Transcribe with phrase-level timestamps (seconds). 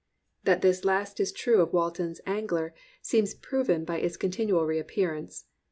[0.45, 5.45] That this last is true of Walton's Angler seems proven by its continual reappearance.